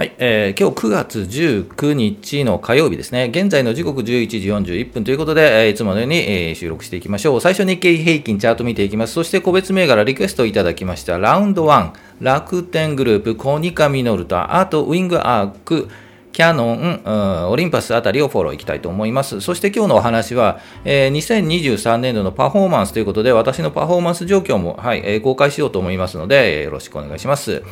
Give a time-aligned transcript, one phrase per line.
[0.00, 3.28] はい、えー、今日9月19日の火曜日ですね。
[3.30, 4.38] 現在の時刻11時
[4.78, 7.40] 41分ということで、えー、いつものように、えー、収録していきましょう。
[7.42, 9.12] 最初日経平均チャート見ていきます。
[9.12, 11.18] そして個別銘柄リクエストいただきました。
[11.18, 11.92] ラウンド1、
[12.22, 15.90] 楽天グループ、コニカミノルタ、あとウィングアーク、
[16.32, 19.42] キャノン、オリンパスあたりをフォローいきたいと思います。
[19.42, 27.62] そして今日のお話は、えー、2023年度のパフォーマンスということで、私のパフォーマンス状況も、はいえー、公開しようと思いますので、よろしくお願いします。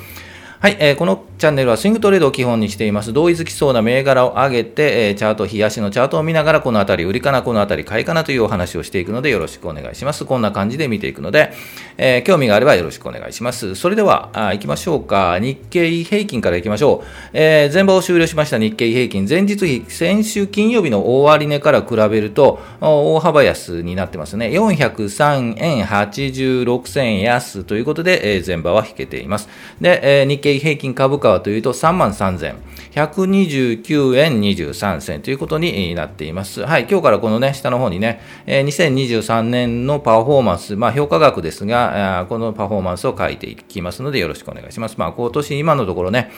[0.60, 3.12] はい、えー、このチャンネルはスイングトレードを基本にしています。
[3.12, 10.24] 同意づきそうな銘柄を上げて、えー、チャート、冷やしのチャートを見ながら、このあたり、売りかな、このあたり、買いかなというお話をしていくので、よろしくお願いします。
[10.24, 11.52] こんな感じで見ていくので、
[11.96, 13.76] えー、興味があればよろしくお願いします。
[13.76, 15.38] それでは、あ行きましょうか。
[15.38, 17.06] 日経平均から行きましょう。
[17.34, 24.48] えー、前場を終了しました日経平均、前日比、先週金曜日の終値から比べると、大幅安になってますね。
[24.48, 29.48] 403円86銭安ということで、えー、前場は引けています。
[29.80, 36.64] で、えー、日経平均株価はというと3万3129円23銭ということになっています。
[36.64, 44.94] はい、今日からこのね、下の方にね、2023年のパフォーマンス、まあ評価額ですが、このパフォーマンスを書いていきますのでよろしくお願いします。
[44.96, 46.30] まあ今年今のところね、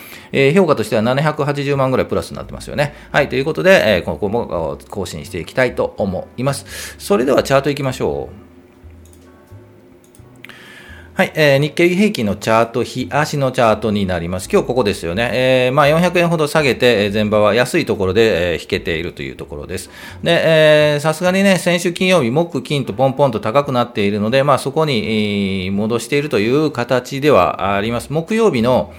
[0.53, 2.93] 評価としては780万ぐらいプラスになってますよね。
[3.11, 6.95] はい、ということで、ここも更新していきたいと思います。
[6.97, 8.50] それではチャートいきましょう。
[11.13, 14.47] はい、えー、日経平均のチャート、日足のチャートになります。
[14.49, 15.29] 今日ここですよね。
[15.33, 19.89] えー、まあ400円ほど下げて、えー、前場は安いところで、えー、引けているというところです。
[20.23, 28.13] で、さすがにね、先週金曜日、木、金とポンポンと高くなっているので、まあそこに、えー、戻しているという形ではあります。
[28.13, 28.93] 木曜日の、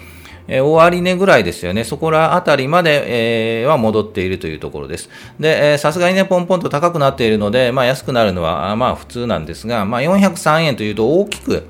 [0.49, 1.83] えー、終値ぐらいですよね。
[1.83, 5.09] そこらあたりまで、えー、は戻っているというところです。
[5.41, 11.65] で、さすがにね、ポンポンと高くなっているので、まあ安くなるのは、まあ普通なんですが、まあ403円というと大きく、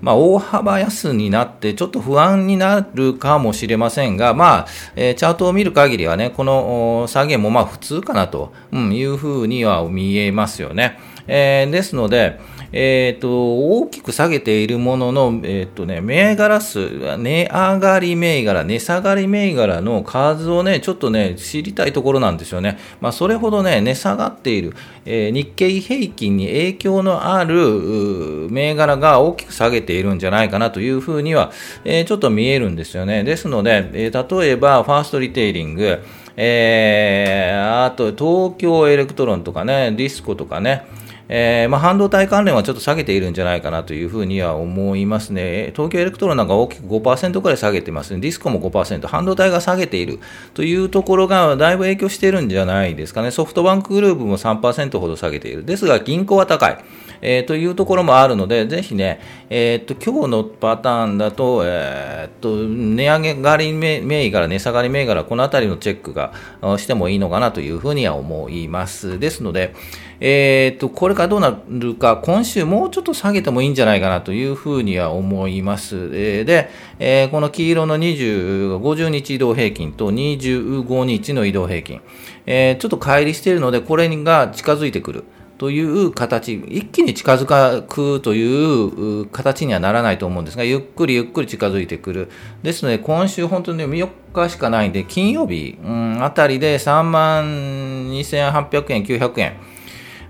[0.00, 10.98] まあ、大幅安になって、ちょっと不安になるかもしれませんが、まあ、えー、チャートを見る限りはね、この下げもまあ普通かなと、いうふうには見えますよね。
[11.26, 12.40] えー、ですので、
[12.72, 16.88] え、ー、と、大きく下げているものの、え、ー、とね、銘柄数、
[17.18, 22.78] 値上がり銘柄、値下がり銘柄の数をね、ちょっとね、知りたいところなんですよね。
[23.00, 31.50] まあ、それほどね、値下がっている、えー、日経平均に影響のある銘柄が大きく下げているんじゃないかなというふうには、
[31.84, 33.24] えー、ちょっと見えるんですよね。
[33.24, 35.98] ですので、えー、例えば、ファーストリテイリング、
[36.36, 40.84] えー、あと東京エレクトロンとかね、ディスコとかね、
[41.32, 45.70] えー、まあ、半導体関連はちょっと下げているんじゃないかなというふうには思いますね。
[45.76, 48.20] 東京エレクトロンなんか大きく5%くらい下げてますね。
[48.20, 50.18] ディスコも5%、半導体が下げている
[50.54, 53.30] というところがだいぶ影響しているんじゃないですかね。
[53.30, 55.64] ソフトバンクグループも3%ほど下げている。
[55.64, 56.78] ですが、銀行は高い。
[57.22, 59.20] えー、というところもあるので、ぜひね、
[59.50, 66.32] えー、っと今日のパターンだと、えー、っと値上げがり銘柄、値下がり銘柄、このあたりのチェックが
[66.78, 69.18] してもいいのかなというふうには思います。
[69.18, 69.74] ですので、
[70.20, 75.96] えー、とこれからどうなるか、今週もうちょっと下げてもいいんじゃないかなというふうには思います。
[76.12, 82.00] えー、で、えー、この黄色の20 50日移動平均と25日の移動平均、
[82.46, 85.24] え、ちょっと乖離しているので、これが近づいてくる。
[85.60, 92.30] という形、一気に近づくという形にはならないと思うんですが、ゆっくりゆっくり近づいてくる。
[92.62, 99.52] ですので、今週本当に4日しかないんで、金曜日、うん、あたりで3万2800円、900円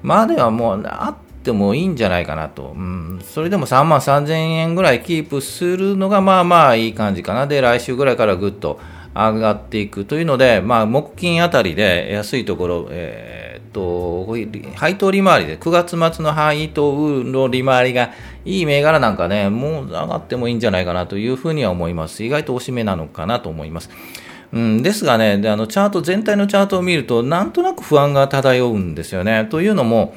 [0.02, 2.74] まではもうあってもいいんじゃないかなと。
[2.76, 7.46] うん、それでも3万3000円ぐらいキープするのがまあまあいい感じかな。
[7.46, 8.80] で、来週ぐらいからぐっと
[9.14, 14.26] 上がっていくというので、まあ、木金あたりで安いところ、えーと、
[14.76, 18.12] 配当利回りで、9月末の配当の利回りが
[18.44, 22.22] いい銘柄なんかね、もう上がってもいいんじゃないかなというふうには思います。
[22.22, 23.90] 意外とおしめなのかなと思います。
[24.52, 29.46] うん、ですがねであの、チャート、全体のチャートを見ると、なんとなく不安が漂うんですよね。
[29.50, 30.14] というのも、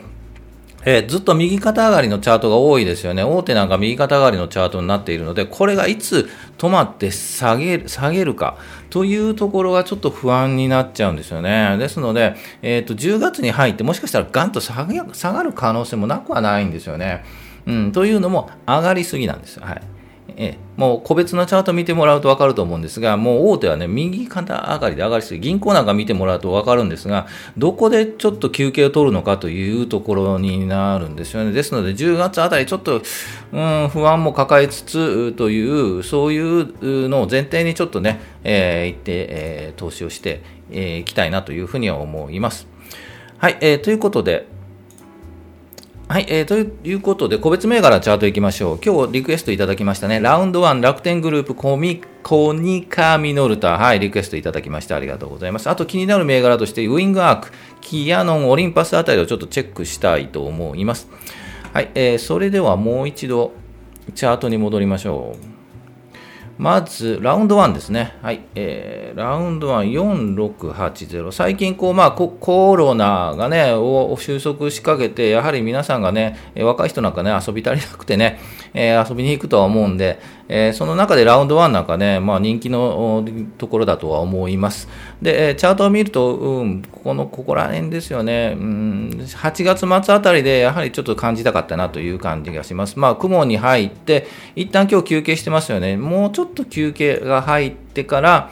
[0.86, 3.24] えー、ずっと右肩上がりのチャートが多いですよね。
[3.24, 8.58] 大手なんか右肩上がりのチャートになっているので、これがいつ止まって下げる、下げるか
[8.90, 11.78] というところがちょっと不安になっちゃうんですよね。
[11.78, 17.24] ですので、えっ、ー、と、10月に入ってもしかしたらガンと下がる可能性もなくはないんですよね。
[17.66, 19.62] うん、というのも上がりすぎなんです。
[19.62, 19.82] はい。
[20.36, 27.28] えもう個別のチャート見てもらうと分かると思うんですが、もう大手はね、右肩上がりで上がりすぎ、銀行なんか見てもらうと分かるんですが、
[27.58, 31.52] どこでちょっと休憩を取るのかというところになるんですよね。
[31.52, 33.02] ですので、10月あたりちょっと、
[33.52, 40.42] うん、不安も抱えつつという、そういうのを前提にちょっとね、えー、言って、えー、投資をして
[40.72, 42.68] い、えー、きたいなというふうには思います。
[43.38, 44.48] はい、えー、ということで、
[46.14, 48.80] はい、えー、ということで、個別銘柄チャートいきましょう。
[48.86, 50.20] 今日リクエストいただきましたね。
[50.20, 53.80] ラウンド1楽天グループコミコニカミノルタ。
[53.80, 55.72] はい、リクエストいただきましてありがとうございます。
[55.72, 57.52] あと気になる銘柄として、ウィングアーク、
[57.82, 61.10] キアノン、オリンパスあたりをちょっとチェックしたいと思います。
[61.74, 63.52] はい、えー、それではもう一度
[64.14, 65.53] チャートに戻りましょう。
[66.58, 68.16] まず、ラウンド1ですね。
[68.22, 68.42] はい。
[68.54, 69.92] えー、ラウンド1、
[70.58, 71.32] 4680。
[71.32, 78.40] 最近、こう、まあコ、コロナがね、を収束しかけて、やはり皆さんがね、若い人なんかね、遊び足りなくてね、
[78.76, 80.20] えー、遊びに行くとは思うんで、
[80.50, 83.26] えー、その中でラウンド1なんかね、まあ、人気の
[83.58, 84.90] ところだとは思います。
[85.22, 93.00] で、チャートを見ると、うん、ここの、ここら辺ですよね、うん、8月末あたりでやはりちょっと感じたかったなという感じがします。
[93.00, 95.98] まあ、雲に入って、一旦今日休憩してますよね。
[95.98, 98.52] もうちょょっと休憩が入ってから、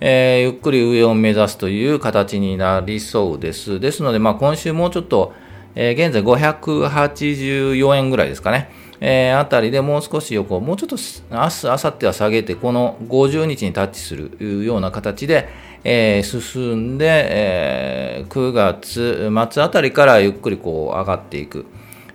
[0.00, 3.78] えー、ゆっくり上を目指すという形になりそうです。
[3.78, 5.32] ですので、まあ、今週もうちょっと、
[5.74, 8.70] えー、現在584円ぐらいですかね。
[9.04, 10.96] えー、あたりでもう少し横、もうちょっと
[11.30, 15.48] 明日、明後日は下げて、この50日にタッチするような形で、
[15.84, 21.66] えー、進んで、えー、9月末あたりからゆっくりこう上がっていく。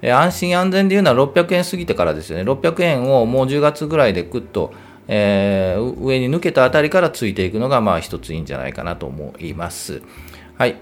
[0.02, 2.44] えー、安心安全でいうのは600円過ぎてからですよね。
[2.50, 4.74] 600円をもう10月ぐらいでぐっと、
[5.08, 10.02] えー、上に抜けたあたりからついていくのが、まあ一ついいんじゃないかなと思います。
[10.58, 10.76] はい。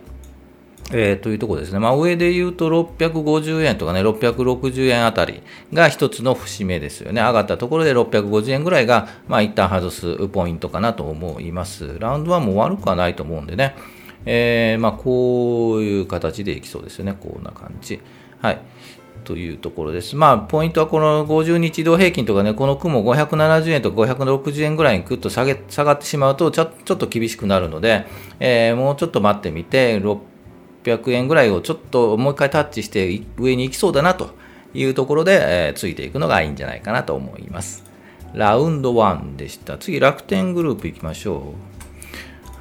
[0.92, 1.80] えー、というところですね。
[1.80, 5.42] まあ、上で言うと650円とかね、660円あたり
[5.74, 7.22] が一つの節目ですよね。
[7.22, 11.98] 上がったところで650円ぐらいが、まあ、一旦外すポイントかなと思います。
[12.00, 13.76] ラウンドはもう悪くはないと思うんでね。
[14.28, 17.16] えー、まあ、こういう形でいきそうですよね。
[17.20, 18.00] こんな感じ。
[18.40, 18.60] はい。
[19.26, 20.16] というところです。
[20.16, 28.06] まあ、ポイントはこの50日移動平均とかね、この雲570円とか560円ぐらいにぐっと下げ下がってしまうとちょ、ちょっと厳しくなるので、
[28.40, 34.30] えー、もうちょっと待ってみて、600円ぐらいをちょっともう一回タッチして上に行きそうだなと
[34.74, 37.84] いうところで、えー、ついていくのがいいんじゃないかなと思います。
[38.34, 39.78] ラウンド1でした。
[39.78, 41.54] 次、楽天グループ行きましょ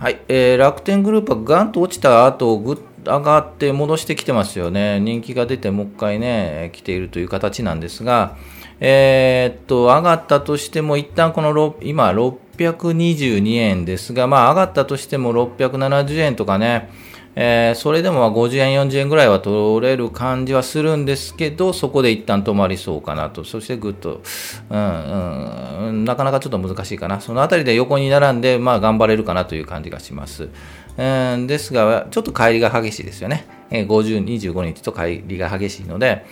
[0.01, 0.03] う。
[0.03, 5.01] はい、えー、楽天グループはガンと落ちた後、ぐっ上がって戻してきてますよね。
[5.01, 8.37] 人気が出てもう一回ね、来ているという形なんですが、
[8.81, 16.91] えー、っと、上がったとしても、一旦この今、622円ですが、まあ、上がったとしても670円とかね、
[17.37, 24.23] えー、それでも50円、40円ぐらいは取れる感じはするんですけど、そこで一旦止まりそうかなと、そしてぐっと、
[24.71, 30.49] うんうん、なかなかちょっと難しいかな、そのあたりで横に並んで、まあ、頑張れるかなという感じがします。
[30.97, 33.47] ですが、ちょっと帰りが激しいですよね。
[33.71, 36.25] えー、50、25日と帰りが激しいので、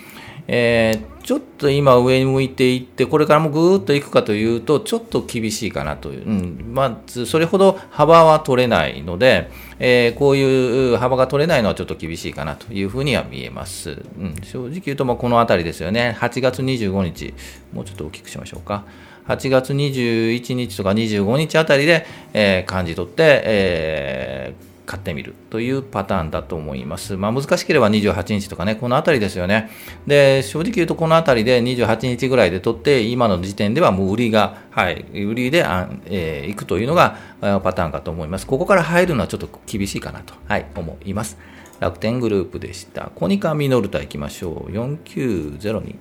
[0.49, 6.27] えー、ちょっと今上に向いていって、これからもぐーっといくかというと、ちょっと厳しいかなという。
[6.27, 14.03] うん、まず、それほど幅は取れないので、えー、こういう幅が取れないのはちょっと厳しいかなというふうには見えます。
[14.19, 16.17] うん、正直言うと、この辺りですよね。
[16.21, 17.35] 8月25日、
[17.73, 18.85] もうちょっと大きくしましょうか。
[19.29, 27.17] 8月21日とか25日あたりで、えー、感じ取って、えー買ってみるというパターンだと思います。
[27.17, 29.71] まあ、難しければ28日とかね、このあたりですよね。
[30.07, 35.65] で、正直言うとこのあたりで28日ぐらいで取って、今の時点ではもう売りが、はい、売りで、
[36.07, 38.47] えー、いくというのがパターンかと思います。
[38.47, 41.39] ここから入るのはちょっと厳しいかなと、はい、思います。
[41.81, 43.11] 楽天グループでした。
[43.15, 44.73] コニカミノルタ行きましょう。
[44.73, 45.95] 4902。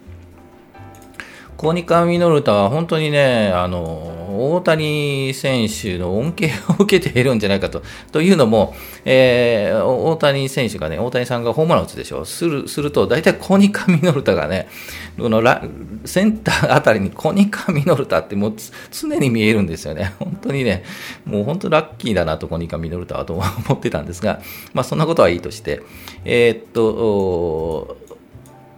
[1.61, 7.83] コニカミノルタは本当にね、あの、大谷選手の恩恵を受けているんじゃないかと。
[8.11, 8.73] というのも、
[9.05, 12.25] えー、大谷選手がね、大谷さんがホームラン打つでしょ。
[12.25, 14.69] する、すると、大体コニカミノルタがね、
[15.19, 15.61] このラ
[16.03, 18.53] センターあたりにコニカミノルタってもう
[18.89, 20.13] 常に見えるんですよね。
[20.17, 20.83] 本当にね、
[21.25, 24.41] もう本当ラッキーだなと、コニカミノルタはと思ってたんですが、
[24.73, 25.83] まあそんなことはいいとして、
[26.25, 27.97] えー、っと、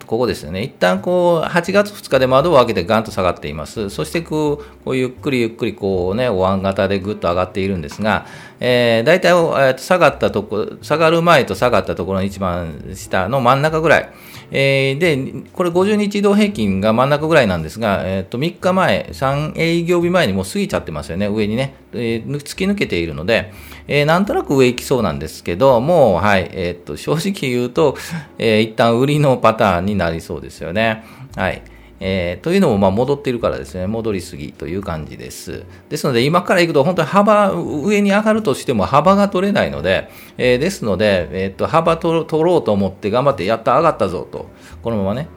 [0.05, 0.63] ここですよね。
[0.63, 3.89] 一旦こう、8月2日で窓を開けてガンと下がっています。
[3.89, 8.25] そしてこう、こうゆっくりゆっくりこうね、お椀型でぐっと上がっているんですが、
[8.59, 14.09] えー、大体、えー、下がったとこ、下がる前と下がったところの一番下の真ん中ぐらい、
[14.55, 23.51] えー、で、これ50日移動平均が真ん中ぐらいなんですが、えー、と3日前、3営業日前にもう過ぎちゃってますよね、上にね、えー、突き抜けているので、
[23.87, 27.97] えー、なんとなく上行きそうなんですけど、もう、はい、えー、っと、正直言うと、
[28.37, 31.03] えー、一旦売りのパターンになりそうですよね。
[31.35, 31.63] はい。
[32.05, 35.63] えー、というのもま戻っているからですね、戻りすぎという感じです。
[35.87, 44.47] ですので、今から行くと本当に幅、上に上がるとしても幅が取れないので、えー、ですので、えー、っと幅取ろうと思って頑張って、やった、上がったぞと、
[44.81, 45.29] このままね、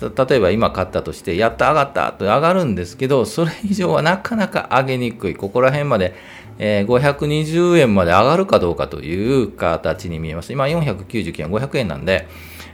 [0.00, 5.34] 例えば今買ったとして、やった上がったと上がるんですけど、それ以上はなかなか上げにくい。
[5.34, 6.14] ここら辺まで、
[6.60, 10.52] えー、520円まで上がるかどうかという形に見えます。
[10.52, 12.28] 今499円、500円なんで、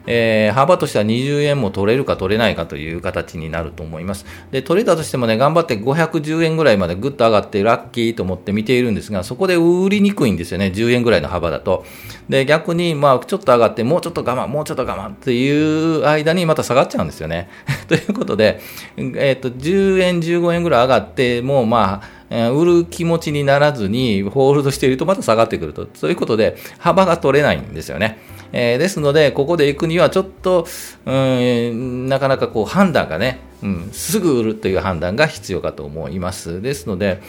[0.06, 4.26] えー、幅としては20円も取れるか取れないかという形になると思います。
[4.50, 11.84] で、取れたとしてもね、頑張って510円ぐらいまでぐっと上がってラッキーと思って見ているんですが、そこで売りにくいんですよね、10円ぐらいの幅だと。
[12.28, 17.48] で、逆に、まあ、ちょっと上がって、もうちょっと我慢、もうちょっと我慢っていう間にまた下がっちゃうんですよね。
[17.88, 18.60] ということで、
[18.96, 25.86] えっ、ー、と、10円、15円ぐらい上がって、もうまあ、売る気持ちにならずにホールドしているとまた下がってくると。
[25.94, 28.18] そういうことで幅が取れないんですよね。
[28.56, 30.68] えー、ですので、ここで行くにはちょっと、
[31.06, 36.62] うん、なかなかこう判断がね、うん、すぐ売るという判断が必要かと思います。
[36.62, 37.20] ですので、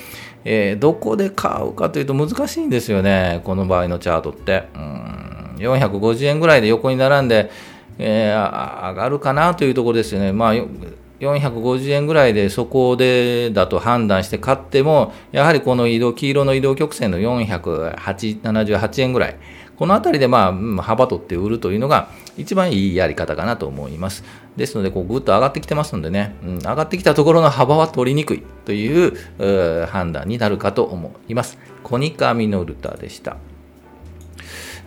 [0.44, 4.66] えー、どこで買うかというと難しいんですよね、この場合のチャートって。
[4.76, 7.50] うん、450円ぐらいで横に並んで、
[7.98, 10.32] えー、上がるかなというところですよね。
[10.32, 19.38] まあ450円ぐらいでそこでだと判断して買っても、やはりこの移動、黄色の移動曲線の478円ぐらい、
[19.78, 20.48] このあたりでま
[20.80, 24.24] あ幅取って売るというのが一番いいやり方かなと思います。
[24.56, 31.58] ですので、こうぐっと上がってきてますのでね、うん、上がってきたところの幅は取りにくいという判断になるかと思います。
[31.84, 33.38] コニカミノルタでした。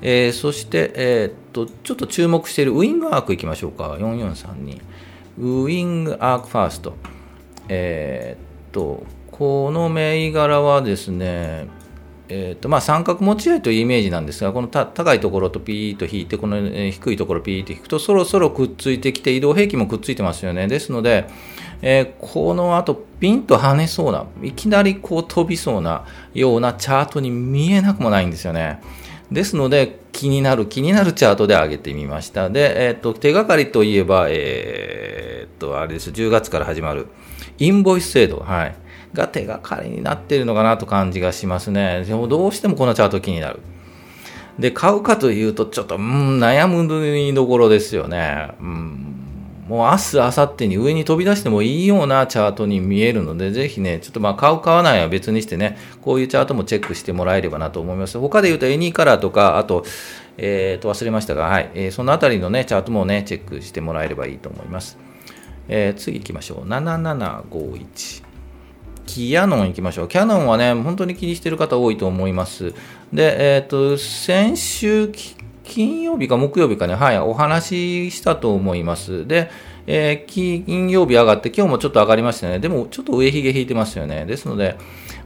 [0.01, 3.97] えー、そして、えー、っと、ちょっと注目しているウィングアークいきましょうか。
[3.99, 4.81] 4432。
[5.39, 6.95] ウィングアークファースト。
[7.69, 11.67] えー、っと、この銘柄はですね、
[12.31, 20.69] えーとまあ、三角持ち合いというイメージなんですが、この高いところとピーッと引いて、この低いところピーッと引くと、そろそろくっついてきて、移動平均もくっついてますよね。
[20.69, 21.27] ですので、
[21.81, 26.05] えー、この後、ピンと跳ねそうな、いきなりこう飛びそうな
[26.35, 28.81] ようなチャートに見えなくもないんですよね。
[29.33, 32.51] ですので、気になる、気になるチャートで上げてみました。
[32.51, 37.07] で、えっ、ー、と、手がかりといえば、えっ、と、あれです、10月から始まる、
[37.59, 38.39] インボイス制度。
[38.39, 38.75] はい。
[39.15, 42.05] が手がかりになっているのかなと感じがしますね。
[42.05, 43.61] でもどうしてもこのチャート気になる。
[44.59, 48.51] で、買うかというと、ちょっと、うん、悩むどころですよね。
[48.61, 49.15] うん、
[49.69, 58.19] もう明日、明後日に上に飛び出してもいいようなチャートに見えるので、ぜひね、ちょっとまあ買う、買わないは別にしてね、こういうチャートもチェックしてもらえればなと思います。
[58.19, 59.85] 他で言うと、エニーカラーとか、あと、
[60.39, 64.99] えっ、ー、と、忘れましたが、はい、えー、そのあたりのね、チャートもね、チェックしてもらえればいいと思います。
[65.69, 66.69] えー、次行きましょう。
[66.69, 68.28] 7751。
[69.09, 70.09] キヤノン行きましょう。
[70.09, 72.75] キヤノンはね、本当に気にしてる方多いと思います。
[73.11, 75.11] で、えっ、ー、と、先週
[75.65, 79.27] 金曜日か木曜日かね、はい、お話ししたと思います。
[79.27, 79.51] で、
[79.91, 82.59] えー、金曜日上がって、今日もちょっと上がりましたね。
[82.59, 84.27] でも、ちょっと上髭引いてますよね。
[84.27, 84.77] ですので、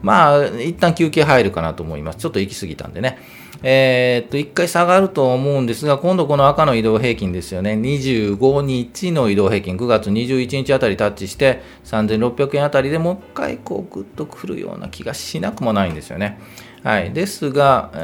[0.02, 2.18] まあ、一旦休憩入るかなと思います。
[2.18, 3.18] ちょっと行き過ぎたんでね。
[3.64, 7.72] えー、っと、一回下がると思うんですが、今度この赤の移動平均ですよね。
[7.72, 16.38] 25日の移動平均、9月21日あたりタッチして、3600円あたりでもう一回こうグッとくるような気がしなくもないんですよね。
[16.84, 17.12] はい。
[17.12, 17.98] ですが、え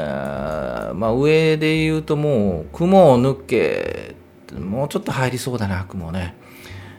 [0.92, 4.16] ー、まあ、上で言うともう、雲を抜け、
[4.58, 6.34] もうちょっと入りそうだな、雲ね。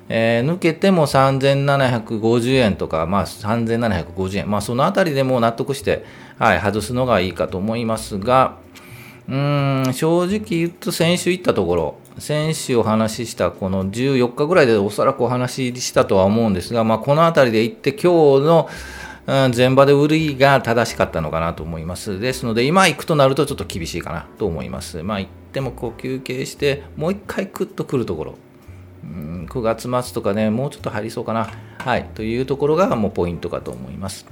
[0.09, 6.03] えー、抜けても3750円とか、まあ、3750円、まあ、そのあたりでも納得して、
[6.39, 8.57] はい、外すのがいいかと思いますが、
[9.29, 18.69] うん、正直言うと先週行ったところ、先週お話ししたこの14日ぐらいでおそらくお話ししたとは思うんですが、まあ、このあたりで行って今日の
[19.55, 22.19] 前場で売りが正しかったのかなと思います。
[22.19, 25.03] ですので、今行くとなるとちょっと厳しいかなと思います。
[25.03, 28.35] まあ、行ってもこう休憩して、もう一回クッと来るところ、
[29.03, 31.49] うん9月末とかね、もうちょっと入りそうかな。
[31.77, 34.25] はい、というところがもうポイントかと思います。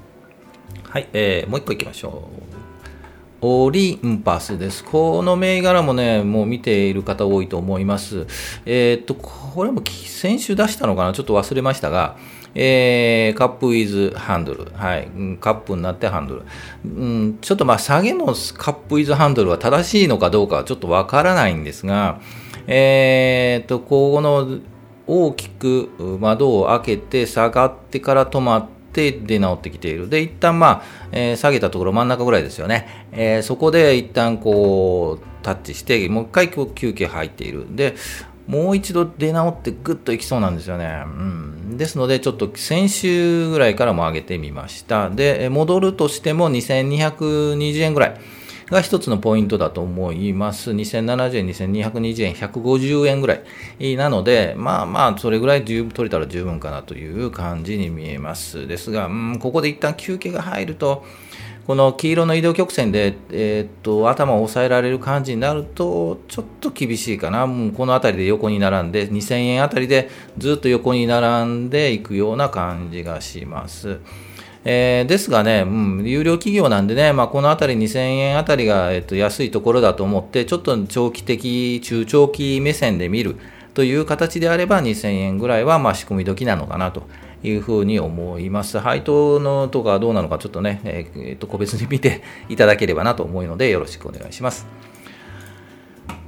[0.83, 2.57] はい、えー、もう一個いきましょう。
[3.39, 4.83] オリンパスです。
[4.83, 8.25] この銘柄もね、もう見ている方多いと思います。
[8.65, 11.13] えー、っと、これも先週出したのかな？
[11.13, 12.17] ちょっと忘れましたが、
[12.55, 15.07] えー、カップウィズハンドル、はい、
[15.39, 16.41] カップになってハンドル、
[16.83, 18.31] うん、ちょっとまあ下げのカ
[18.71, 22.19] ップウィズハンドルは正しいのかどうかはちょっとわからないんですが、
[22.67, 24.59] えー、とこの
[25.07, 30.09] 大きく窓を開けて下がってから止まって出直ってきている。
[30.09, 33.07] で、一旦まあ、えー、下げたところ真ん中ぐらいですよね。
[33.13, 37.67] えー、そこで一旦こう、タッチして、もう一回休憩入っている。
[37.75, 37.95] で、
[38.47, 41.03] もう一度出直ってぐっといきそうなんですよね。
[41.05, 45.09] うん、ですので、ちょっと先週ぐらいからも上げてみました。
[45.09, 48.19] で、戻るとしても2220円ぐらい。
[48.69, 50.71] が一つのポイントだと思います。
[50.71, 53.39] 2070円、2220円、150円ぐら
[53.79, 58.67] いなので、まあまあ、それぐらい十分取れたら十分かなという感じに見えます。
[58.67, 61.05] ですが、うん、ここで一旦休憩が入ると、
[61.65, 74.00] この黄色の移動曲線で、えー、っと頭を押さえられる感じになると、ちょっと厳しいかな、もうこの辺りで横に並んで、2000円あたりでずっと横に並んでいくような感じがします。
[74.66, 83.38] えー、ですがね、うん、有料企業なんでね、まあ、このあたり2000円あたりが、えっと、安いところだと思って、ちょっと長期的、中長期目線で見る
[83.74, 87.04] という形であれば、2000円ぐらいはまあ仕込み時なのかなと。
[87.44, 88.80] いうふうに思います。
[88.80, 94.66] 配当のとかどうなのかちょっとね、えー、っと個別に見ていただければなと思うのでよろしくお願いします。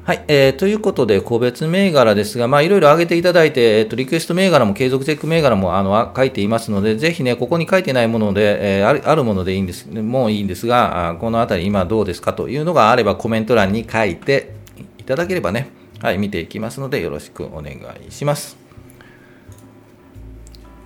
[0.10, 12.34] はい、えー、ということで、個別銘柄ですが、まあ、いろいろ挙げていただいて、えーと、リクエスト銘柄も継続チェック銘柄もあの書いていますので、ぜひね、ここに書いてないもので、えー、あるあるものでいいんです、もういいんですが、あこのあたり今どうですか？
[12.34, 14.56] というのがあればコメント欄に書いて
[14.98, 17.74] いただければね、はい、見ていきますので、よろしくお願
[18.08, 18.58] いします。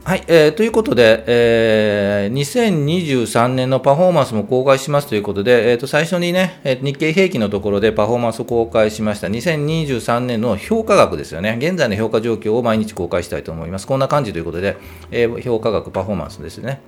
[0.05, 9.27] はい、えー、ということで、えー、2023年のパフォーマンスも公開しますということで、えー、と最初にねえ、日経平均のところでパフォーマンスを公開しました。
[9.27, 11.55] 2023年の評価額ですよね。
[11.57, 13.87] 現在の評価状況を毎日公開したいと思います。
[13.87, 14.75] こんな感じということで、
[15.09, 16.81] えー、評価額、パフォーマンスですね。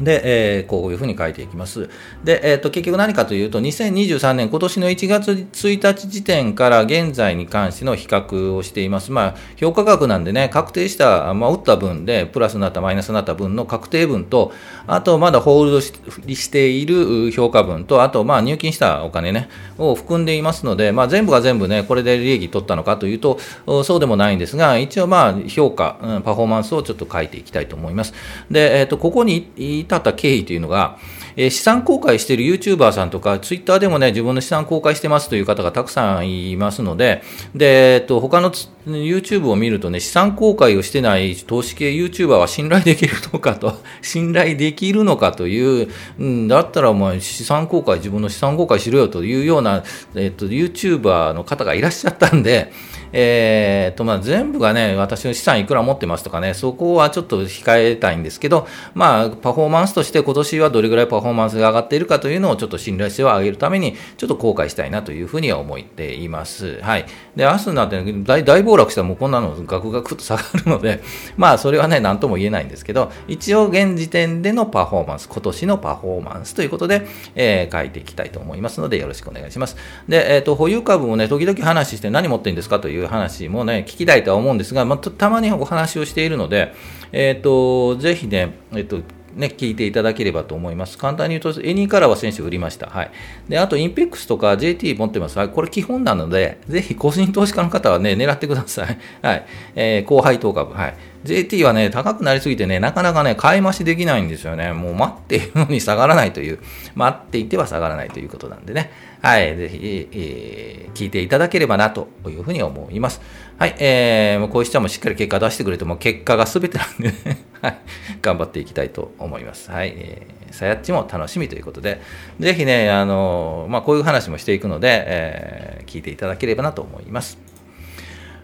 [0.00, 1.88] で、えー、こういうふうに書いていきます。
[2.22, 9.10] で、えーと、結局何かというと、2023年、今年の1月1日時点から現在に関しての比較をしています。
[9.10, 14.52] まあ、評価額なんでね、確定した、まあ、打った分で、プラスになった、マイナスになった分の確定分と、
[14.86, 19.48] あと、まだホールドしている評価分と、あと、まあ、入金したお金ね、
[19.78, 23.38] を含んでいますので、まあ、全部が全部ね、これで利益取ったのかというと、
[23.84, 28.12] そうでもないんですが、一応、まあ、評価、パフォーマンスをちょっと書いていきたいと思います。
[28.50, 29.50] で、えっ、ー、と、ここに
[29.86, 30.98] 至った経緯というのが、
[31.36, 37.22] えー、資産公開している YouTuber さんとか、ツイッターでもね、自分の資産公開してますという方がたくさんいますので、
[37.54, 45.88] で、えっと、他の YouTube を見るとね、資産公開をしてない投資系 YouTuber は信頼できるのかと、 信頼できるのかという、
[46.18, 52.72] うん、だったらお前資産公開、自分の資産公開しろよというような、えっと、YouTuber の方がいらっしゃったんで、
[53.18, 66.78] えーとまあ、全部がね、私の資産いくら持ってますとかね、そこはちょっと控えたいんですけど、まあ、パフォーマンスとして今年はどれぐらいパフォーマンスが上がっているかというのをちょっと信頼性を上げるために、ちょっと後悔したいなというふうには思っています。
[66.82, 67.06] はい。
[67.34, 71.02] で、明日になって大大暴落したらもうこんなのガクガクと下がるので、
[71.38, 79.76] まあ、それはね、なんとも言えないんですけど、一応現時点でのパフォーマンス、今年のパフォーマンスということで、えー、書いていきたいと思いますので、よろしくお願いします。
[80.06, 86.74] で、えっ、ー、と、保有株もね、時々話して何持ってるんですかという話もね、聞きたいとは思うんですが、まあ、たまにお話をしているので、
[87.12, 89.00] えっ、ー、と、ぜひね、えっ、ー、と、
[89.36, 90.96] ね、聞いていただければと思います。
[90.96, 92.86] 簡単に言うと、エニーカラーは選手売りました。
[92.86, 93.10] はい。
[93.48, 95.38] で、あと、インペックスとか JT 持ってます。
[95.38, 95.48] はい。
[95.50, 98.98] これ基本なので、ぜひ個人投資家の方はね、狙ってください。
[99.20, 99.46] はい。
[99.74, 100.72] えー、高配当株。
[100.72, 100.94] はい。
[101.26, 104.72] JT はね、高くなりすぎてね、なかなかね、買い増しできないんですよね。
[104.72, 106.58] もう待っているのに下がらないという、
[106.94, 108.90] 待っていては下がらないということなんでね。
[109.20, 113.20] はい、ぜひ、えー、聞いていただければなというふうに思います。
[113.58, 117.78] はい、えー、もうこういう人もしっかり結果出してくれても、結果が全てなんでね、 はい、
[118.22, 119.70] 頑張っていきたいと思います。
[119.70, 122.00] はい、えー、さやっちも楽しみということで、
[122.38, 127.38] ぜひね、あの、まあ、こういう話もしていくので、えー、聞いていただければなと思います。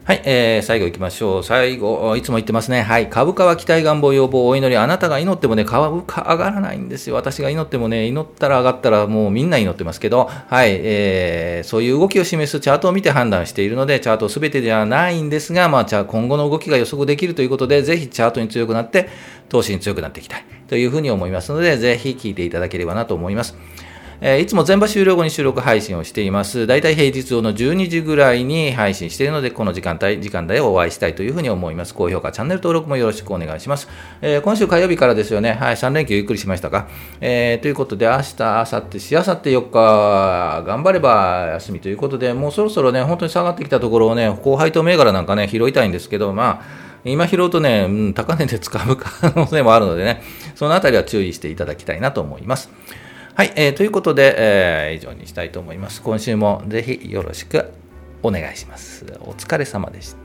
[0.04, 1.44] はい、えー、最後行きましょう。
[1.44, 2.82] 最後、いつも言ってますね。
[2.82, 4.76] はい、株価は期待願望要望お祈り。
[4.76, 7.14] あなたが祈ってもね、株価上がらないんですよ。
[7.14, 19.08] 私が祈ってもね、祈ったら上がったらもうみんな祈ってますけど、はい、えー、そういう動きを示すチャートを見て判断しているので、チャートすべてではないんですが、まあ、じゃあ今後の動きが予測できるということで、ぜひチャートに強くなって、
[19.50, 23.56] 投資に強くなっていきたいというふうに思いますので、ぜひ聞いていただければなと思います。
[24.24, 26.68] えいつも全場終了後に収録配信をしています。
[26.68, 31.92] だいたい平日の12時ぐらいに配信しているので、この時間帯、時間帯をお会いしたいというふうに思います。
[31.92, 33.88] 高評価、チャンネル登録もよろしくお願いします。
[34.20, 35.54] えー、今週火曜日からですよね。
[35.54, 36.86] はい、3連休ゆっくりしましたか？
[37.20, 50.22] えー、ということで、明日、明後日、しあさって4日、頑張れば休みということで、もうそろそろね、本当に下がってきたところをね、後輩と銘柄なんかね、拾いたいんですけど、まあ、今拾うとね、うん、高値で使う可能性もあるのでね、
[50.54, 52.70] そのあたりは注意していただきたいなと思います。
[53.34, 56.02] はい、えー、ということで、えー、以上にしたいと思います。
[56.02, 57.72] 今週もぜひよろしく
[58.22, 59.06] お願いします。
[59.20, 60.21] お疲れ様でした。